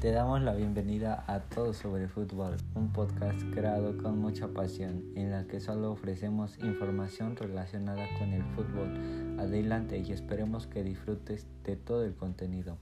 Te 0.00 0.12
damos 0.12 0.40
la 0.42 0.54
bienvenida 0.54 1.24
a 1.26 1.40
Todo 1.40 1.72
sobre 1.72 2.06
Fútbol, 2.06 2.56
un 2.76 2.92
podcast 2.92 3.42
creado 3.52 3.98
con 3.98 4.20
mucha 4.20 4.46
pasión, 4.46 5.02
en 5.16 5.32
la 5.32 5.48
que 5.48 5.58
solo 5.58 5.90
ofrecemos 5.90 6.56
información 6.60 7.34
relacionada 7.34 8.06
con 8.16 8.32
el 8.32 8.44
fútbol. 8.54 9.40
Adelante 9.40 9.98
y 9.98 10.12
esperemos 10.12 10.68
que 10.68 10.84
disfrutes 10.84 11.48
de 11.64 11.74
todo 11.74 12.04
el 12.04 12.14
contenido. 12.14 12.78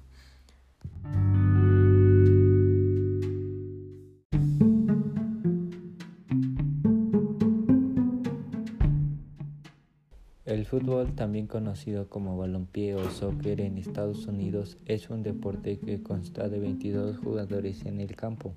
El 10.56 10.64
fútbol, 10.64 11.14
también 11.14 11.46
conocido 11.46 12.08
como 12.08 12.38
balompié 12.38 12.94
o 12.94 13.10
soccer 13.10 13.60
en 13.60 13.76
Estados 13.76 14.26
Unidos, 14.26 14.78
es 14.86 15.10
un 15.10 15.22
deporte 15.22 15.78
que 15.78 16.02
consta 16.02 16.48
de 16.48 16.58
22 16.58 17.18
jugadores 17.18 17.84
en 17.84 18.00
el 18.00 18.16
campo, 18.16 18.54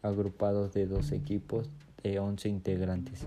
agrupados 0.00 0.72
de 0.74 0.86
dos 0.86 1.10
equipos 1.10 1.68
de 2.04 2.20
11 2.20 2.48
integrantes, 2.48 3.26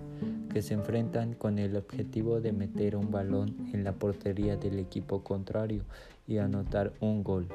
que 0.54 0.62
se 0.62 0.74
enfrentan 0.74 1.34
con 1.34 1.60
el 1.60 1.76
objetivo 1.76 2.40
de 2.40 2.54
meter 2.54 2.96
un 2.96 3.12
balón 3.12 3.58
en 3.74 3.84
la 3.84 3.92
portería 3.92 4.56
del 4.56 4.80
equipo 4.80 5.22
contrario 5.22 5.84
y 6.26 6.38
anotar 6.38 6.94
un 7.02 7.26
gol. 7.26 7.50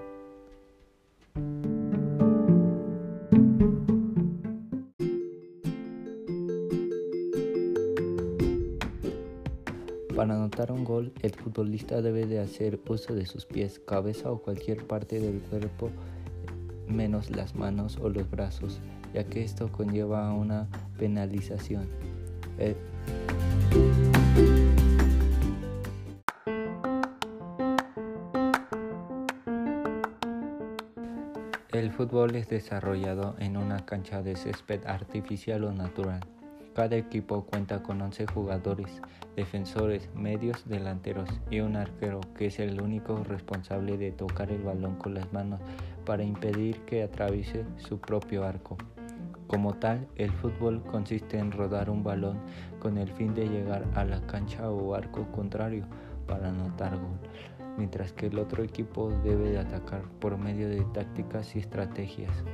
Para 10.18 10.34
anotar 10.34 10.72
un 10.72 10.82
gol, 10.82 11.12
el 11.22 11.30
futbolista 11.30 12.02
debe 12.02 12.26
de 12.26 12.40
hacer 12.40 12.80
uso 12.88 13.14
de 13.14 13.24
sus 13.24 13.46
pies, 13.46 13.78
cabeza 13.78 14.32
o 14.32 14.42
cualquier 14.42 14.84
parte 14.84 15.20
del 15.20 15.40
cuerpo 15.42 15.90
menos 16.88 17.30
las 17.30 17.54
manos 17.54 17.98
o 18.02 18.08
los 18.08 18.28
brazos, 18.28 18.80
ya 19.14 19.22
que 19.22 19.44
esto 19.44 19.70
conlleva 19.70 20.26
a 20.26 20.32
una 20.32 20.66
penalización. 20.98 21.86
Eh, 22.58 22.74
el 31.70 31.92
fútbol 31.92 32.34
es 32.34 32.48
desarrollado 32.48 33.36
en 33.38 33.56
una 33.56 33.86
cancha 33.86 34.20
de 34.24 34.34
césped 34.34 34.84
artificial 34.84 35.62
o 35.62 35.72
natural. 35.72 36.37
Cada 36.78 36.94
equipo 36.94 37.42
cuenta 37.42 37.82
con 37.82 38.00
11 38.00 38.26
jugadores, 38.28 39.02
defensores, 39.34 40.08
medios, 40.14 40.62
delanteros 40.68 41.28
y 41.50 41.58
un 41.58 41.74
arquero 41.74 42.20
que 42.36 42.46
es 42.46 42.60
el 42.60 42.80
único 42.80 43.24
responsable 43.24 43.98
de 43.98 44.12
tocar 44.12 44.52
el 44.52 44.62
balón 44.62 44.94
con 44.94 45.14
las 45.14 45.32
manos 45.32 45.58
para 46.06 46.22
impedir 46.22 46.76
que 46.82 47.02
atraviese 47.02 47.64
su 47.78 47.98
propio 47.98 48.44
arco. 48.44 48.76
Como 49.48 49.74
tal, 49.74 50.06
el 50.14 50.30
fútbol 50.30 50.84
consiste 50.84 51.40
en 51.40 51.50
rodar 51.50 51.90
un 51.90 52.04
balón 52.04 52.38
con 52.78 52.96
el 52.96 53.10
fin 53.10 53.34
de 53.34 53.48
llegar 53.48 53.84
a 53.96 54.04
la 54.04 54.24
cancha 54.28 54.70
o 54.70 54.94
arco 54.94 55.26
contrario 55.32 55.84
para 56.28 56.50
anotar 56.50 56.96
gol, 56.96 57.18
mientras 57.76 58.12
que 58.12 58.26
el 58.26 58.38
otro 58.38 58.62
equipo 58.62 59.10
debe 59.24 59.50
de 59.50 59.58
atacar 59.58 60.02
por 60.20 60.38
medio 60.38 60.68
de 60.68 60.84
tácticas 60.94 61.56
y 61.56 61.58
estrategias. 61.58 62.44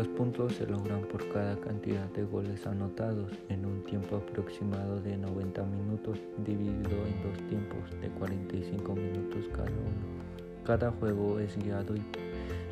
Los 0.00 0.08
puntos 0.08 0.54
se 0.54 0.66
logran 0.66 1.02
por 1.02 1.30
cada 1.30 1.54
cantidad 1.60 2.06
de 2.12 2.24
goles 2.24 2.66
anotados 2.66 3.32
en 3.50 3.66
un 3.66 3.84
tiempo 3.84 4.16
aproximado 4.16 4.98
de 5.02 5.18
90 5.18 5.62
minutos 5.66 6.18
dividido 6.38 7.04
en 7.06 7.22
dos 7.22 7.36
tiempos 7.50 8.00
de 8.00 8.08
45 8.08 8.94
minutos 8.94 9.44
cada 9.54 9.68
uno. 9.68 10.64
Cada 10.64 10.90
juego 10.92 11.38
es 11.38 11.54
guiado 11.58 11.94
y 11.96 12.02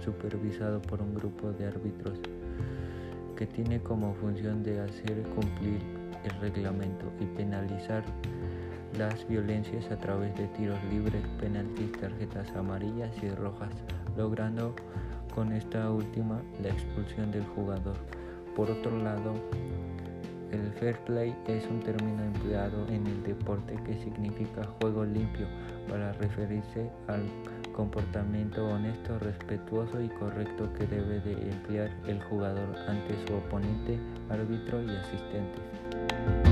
supervisado 0.03 0.81
por 0.81 1.03
un 1.03 1.15
grupo 1.15 1.53
de 1.53 1.67
árbitros 1.67 2.19
que 3.37 3.47
tiene 3.47 3.79
como 3.83 4.15
función 4.15 4.63
de 4.63 4.81
hacer 4.81 5.23
cumplir 5.35 5.83
el 6.25 6.41
reglamento 6.41 7.13
y 7.21 7.27
penalizar 7.37 8.05
las 8.97 9.29
violencias 9.29 9.91
a 9.91 9.99
través 9.99 10.35
de 10.39 10.47
tiros 10.57 10.83
libres, 10.91 11.23
penaltis, 11.39 11.93
tarjetas 11.93 12.51
amarillas 12.57 13.13
y 13.23 13.29
rojas, 13.29 13.75
logrando 14.17 14.75
con 15.35 15.53
esta 15.53 15.91
última 15.91 16.41
la 16.63 16.69
expulsión 16.69 17.31
del 17.31 17.45
jugador. 17.55 17.97
Por 18.57 18.71
otro 18.71 18.97
lado, 18.99 19.35
el 20.51 20.73
fair 20.81 20.97
play 21.05 21.37
es 21.47 21.65
un 21.67 21.81
término 21.81 22.23
empleado 22.25 22.87
en 22.89 23.07
el 23.07 23.23
deporte 23.23 23.75
que 23.85 23.95
significa 23.99 24.67
juego 24.81 25.05
limpio 25.05 25.47
para 25.89 26.13
referirse 26.15 26.91
al 27.07 27.23
comportamiento 27.73 28.67
honesto, 28.67 29.19
respetuoso 29.19 30.01
y 30.01 30.09
correcto 30.09 30.73
que 30.73 30.87
debe 30.87 31.21
de 31.21 31.51
emplear 31.51 31.91
el 32.07 32.21
jugador 32.25 32.77
ante 32.89 33.15
su 33.27 33.35
oponente, 33.35 33.99
árbitro 34.31 34.83
y 34.83 34.91
asistente. 34.97 36.48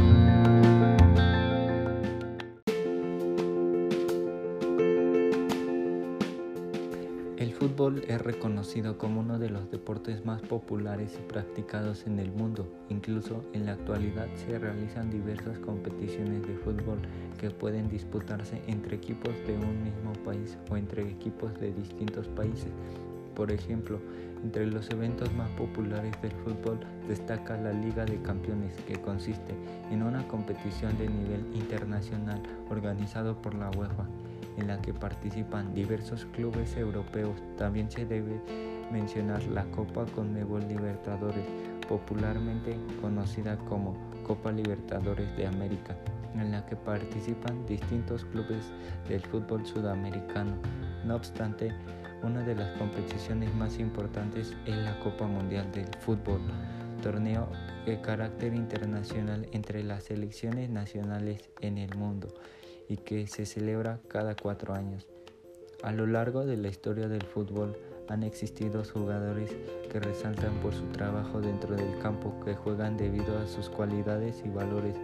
Fútbol 7.77 8.05
es 8.09 8.23
reconocido 8.23 8.97
como 8.97 9.21
uno 9.21 9.39
de 9.39 9.51
los 9.51 9.71
deportes 9.71 10.25
más 10.25 10.41
populares 10.41 11.19
y 11.21 11.31
practicados 11.31 12.07
en 12.07 12.19
el 12.19 12.33
mundo. 12.33 12.67
Incluso 12.89 13.45
en 13.53 13.67
la 13.67 13.73
actualidad 13.73 14.29
se 14.35 14.59
realizan 14.59 15.11
diversas 15.11 15.59
competiciones 15.59 16.41
de 16.47 16.55
fútbol 16.55 16.99
que 17.39 17.51
pueden 17.51 17.91
disputarse 17.91 18.63
entre 18.67 18.97
equipos 18.97 19.35
de 19.47 19.59
un 19.59 19.83
mismo 19.83 20.15
país 20.25 20.57
o 20.71 20.79
entre 20.79 21.03
equipos 21.03 21.53
de 21.61 21.71
distintos 21.75 22.29
países. 22.29 22.73
Por 23.35 23.53
ejemplo, 23.53 24.01
entre 24.43 24.67
los 24.67 24.89
eventos 24.89 25.31
más 25.35 25.51
populares 25.51 26.15
del 26.23 26.33
fútbol 26.33 26.81
destaca 27.07 27.59
la 27.59 27.75
Liga 27.75 28.07
de 28.07 28.23
Campeones, 28.23 28.75
que 28.89 28.99
consiste 29.03 29.55
en 29.91 30.03
una 30.03 30.27
competición 30.29 30.97
de 30.97 31.09
nivel 31.11 31.45
internacional 31.55 32.43
organizado 32.71 33.37
por 33.43 33.55
la 33.55 33.69
UEFA 33.73 34.07
en 34.57 34.69
la 34.69 34.81
que 34.81 34.93
participan 34.93 35.75
diversos 35.75 36.27
clubes 36.27 36.77
europeos. 36.77 37.41
También 37.57 37.91
se 37.91 38.07
debe 38.07 38.41
mencionar 38.91 39.43
la 39.45 39.65
Copa 39.67 40.07
Conmebol 40.15 40.67
Libertadores, 40.69 41.45
popularmente 41.89 42.77
conocida 43.01 43.57
como 43.59 43.97
Copa 44.27 44.53
Libertadores 44.53 45.37
de 45.37 45.47
América, 45.47 45.97
en 46.35 46.53
la 46.53 46.65
que 46.67 46.77
participan 46.77 47.67
distintos 47.67 48.25
clubes 48.27 48.73
del 49.09 49.21
fútbol 49.21 49.67
sudamericano. 49.67 50.57
No 51.05 51.17
obstante, 51.17 51.73
una 52.23 52.43
de 52.43 52.55
las 52.55 52.77
competiciones 52.79 53.55
más 53.55 53.79
importantes 53.79 54.57
es 54.67 54.77
la 54.77 54.99
Copa 55.01 55.27
Mundial 55.27 55.71
del 55.73 55.89
Fútbol, 56.01 56.41
torneo 57.03 57.49
de 57.85 58.01
carácter 58.01 58.55
internacional 58.55 59.47
entre 59.53 59.85
las 59.85 60.05
selecciones 60.05 60.71
nacionales 60.71 61.51
en 61.61 61.79
el 61.79 61.95
mundo 61.97 62.29
y 62.89 62.99
que 62.99 63.27
se 63.27 63.47
celebra 63.47 64.01
cada 64.09 64.35
cuatro 64.35 64.75
años. 64.75 65.07
A 65.83 65.93
lo 65.93 66.07
largo 66.07 66.47
de 66.47 66.57
la 66.57 66.69
historia 66.69 67.09
del 67.09 67.23
fútbol 67.23 67.77
han 68.09 68.23
existido 68.23 68.83
jugadores 68.85 69.55
que 69.91 70.01
resaltan 70.01 70.55
por 70.61 70.75
su 70.75 70.85
trabajo 70.87 71.41
dentro 71.41 71.77
del 71.77 71.99
campo, 71.99 72.35
que 72.45 72.55
juegan 72.55 72.97
debido 72.97 73.39
a 73.39 73.47
sus 73.47 73.69
cualidades 73.69 74.43
y 74.45 74.49
valores. 74.49 74.97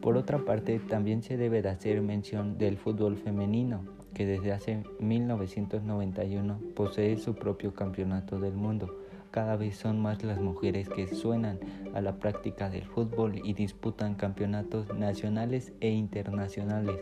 Por 0.00 0.16
otra 0.16 0.44
parte, 0.44 0.78
también 0.80 1.22
se 1.22 1.36
debe 1.36 1.62
de 1.62 1.70
hacer 1.70 2.02
mención 2.02 2.58
del 2.58 2.76
fútbol 2.76 3.16
femenino, 3.16 3.84
que 4.12 4.26
desde 4.26 4.52
hace 4.52 4.82
1991 4.98 6.60
posee 6.74 7.16
su 7.16 7.34
propio 7.34 7.72
campeonato 7.72 8.38
del 8.38 8.54
mundo 8.54 9.01
cada 9.32 9.56
vez 9.56 9.76
son 9.76 10.00
más 10.00 10.22
las 10.22 10.40
mujeres 10.40 10.88
que 10.88 11.08
suenan 11.08 11.58
a 11.94 12.00
la 12.00 12.18
práctica 12.18 12.70
del 12.70 12.84
fútbol 12.84 13.40
y 13.42 13.54
disputan 13.54 14.14
campeonatos 14.14 14.94
nacionales 14.94 15.72
e 15.80 15.90
internacionales. 15.90 17.00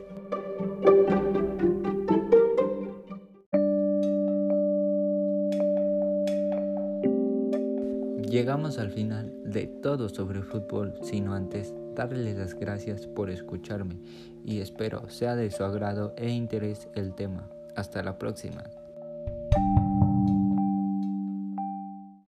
Llegamos 8.30 8.78
al 8.78 8.90
final 8.92 9.34
de 9.44 9.66
todo 9.66 10.08
sobre 10.08 10.42
fútbol, 10.42 10.94
sino 11.02 11.34
antes 11.34 11.74
darles 11.96 12.38
las 12.38 12.54
gracias 12.54 13.08
por 13.08 13.28
escucharme 13.28 13.96
y 14.44 14.60
espero 14.60 15.10
sea 15.10 15.34
de 15.34 15.50
su 15.50 15.64
agrado 15.64 16.14
e 16.16 16.30
interés 16.30 16.88
el 16.94 17.12
tema. 17.14 17.50
Hasta 17.74 18.04
la 18.04 18.18
próxima. 18.18 18.62